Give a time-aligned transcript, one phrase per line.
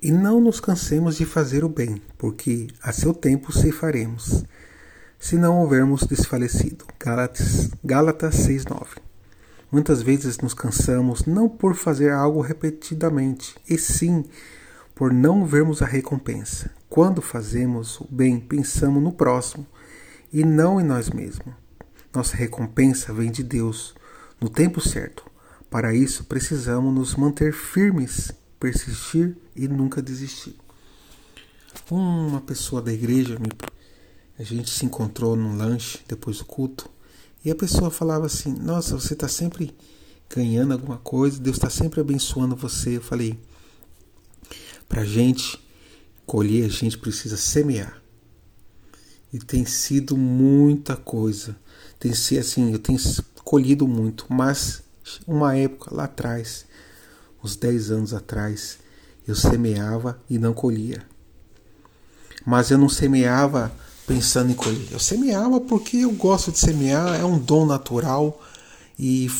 [0.00, 4.44] E não nos cansemos de fazer o bem, porque a seu tempo ceifaremos,
[5.18, 6.84] se não houvermos desfalecido.
[7.00, 9.08] Gálatas, Gálatas 6,9
[9.70, 14.24] Muitas vezes nos cansamos não por fazer algo repetidamente, e sim
[14.94, 16.70] por não vermos a recompensa.
[16.88, 19.66] Quando fazemos o bem, pensamos no próximo
[20.32, 21.54] e não em nós mesmos.
[22.14, 23.94] Nossa recompensa vem de Deus
[24.40, 25.24] no tempo certo.
[25.68, 30.56] Para isso, precisamos nos manter firmes, persistir e nunca desistir.
[31.90, 33.38] Uma pessoa da igreja,
[34.38, 36.90] a gente se encontrou num lanche depois do culto
[37.44, 39.74] e a pessoa falava assim: Nossa, você está sempre
[40.28, 42.96] ganhando alguma coisa, Deus está sempre abençoando você.
[42.96, 43.38] Eu falei:
[44.88, 45.58] Para a gente
[46.26, 48.02] colher, a gente precisa semear.
[49.32, 51.56] E tem sido muita coisa.
[51.98, 52.98] Tem sido assim, eu tenho
[53.44, 54.82] colhido muito, mas
[55.26, 56.66] uma época lá atrás,
[57.42, 58.78] uns 10 anos atrás,
[59.26, 61.04] eu semeava e não colhia.
[62.44, 63.72] Mas eu não semeava
[64.06, 64.88] pensando em colher.
[64.90, 68.40] Eu semeava porque eu gosto de semear, é um dom natural
[68.98, 69.30] e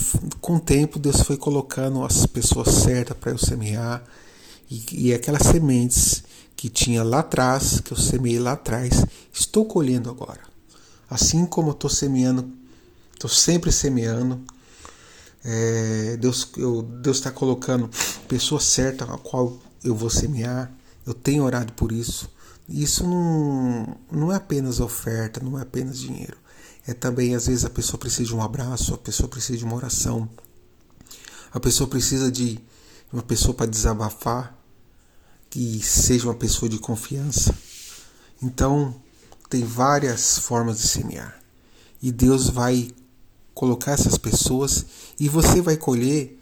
[0.41, 4.05] com o tempo Deus foi colocando as pessoas certas para eu semear
[4.71, 6.23] e, e aquelas sementes
[6.55, 10.41] que tinha lá atrás, que eu semeei lá atrás, estou colhendo agora.
[11.09, 12.53] Assim como eu estou semeando,
[13.15, 14.41] estou sempre semeando.
[15.45, 16.49] É, Deus
[17.07, 17.91] está colocando
[18.27, 20.71] pessoa certa a qual eu vou semear.
[21.07, 22.31] Eu tenho orado por isso.
[22.69, 26.37] Isso não, não é apenas oferta, não é apenas dinheiro.
[26.87, 29.77] É também, às vezes, a pessoa precisa de um abraço, a pessoa precisa de uma
[29.77, 30.29] oração,
[31.53, 32.59] a pessoa precisa de
[33.13, 34.57] uma pessoa para desabafar,
[35.51, 37.55] que seja uma pessoa de confiança.
[38.43, 38.95] Então,
[39.49, 41.43] tem várias formas de semear.
[42.03, 42.91] E Deus vai
[43.59, 44.87] colocar essas pessoas
[45.19, 46.39] e você vai colher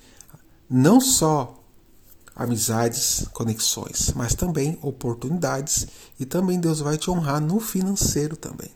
[0.69, 1.59] não só
[2.34, 5.87] amizades, conexões, mas também oportunidades
[6.20, 8.70] e também Deus vai te honrar no financeiro também.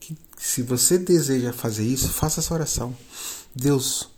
[0.00, 2.92] Que, se você deseja fazer isso, faça essa oração.
[3.54, 4.10] Deus,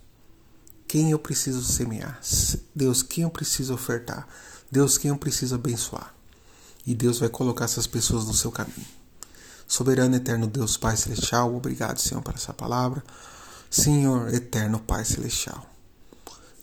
[0.87, 2.19] quem eu preciso semear?
[2.73, 4.27] Deus, quem eu preciso ofertar?
[4.71, 6.15] Deus, quem eu preciso abençoar?
[6.83, 8.87] E Deus vai colocar essas pessoas no seu caminho.
[9.67, 13.03] Soberano eterno Deus Pai celestial, obrigado, Senhor, por essa palavra.
[13.69, 15.77] Senhor eterno Pai celestial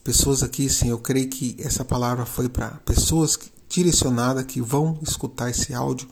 [0.05, 3.39] pessoas aqui, sim, eu creio que essa palavra foi para pessoas
[3.71, 6.07] direcionadas que vão escutar esse áudio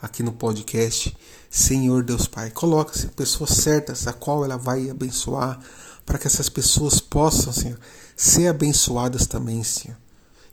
[0.00, 1.14] aqui no podcast.
[1.50, 5.58] Senhor Deus Pai, coloca-se pessoas certas a qual ela vai abençoar,
[6.06, 7.78] para que essas pessoas possam, Senhor,
[8.16, 9.96] ser abençoadas também, Senhor.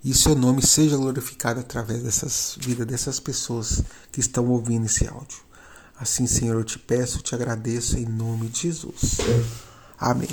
[0.03, 5.37] E seu nome seja glorificado através dessas vidas dessas pessoas que estão ouvindo esse áudio.
[6.01, 9.17] Assim, Senhor, eu te peço, te agradeço em nome de Jesus.
[9.99, 10.27] Amém.